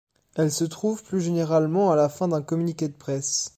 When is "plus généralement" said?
1.03-1.91